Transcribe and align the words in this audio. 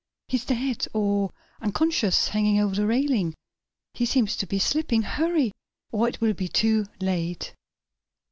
"He's 0.27 0.45
dead 0.45 0.87
or 0.95 1.29
unconscious 1.61 2.29
hanging 2.29 2.59
over 2.59 2.73
the 2.73 2.87
railing. 2.87 3.35
He 3.93 4.07
seems 4.07 4.35
to 4.37 4.47
be 4.47 4.57
slipping! 4.57 5.03
Hurry, 5.03 5.51
or 5.91 6.09
it 6.09 6.19
will 6.19 6.33
be 6.33 6.47
too 6.47 6.87
late!" 6.99 7.53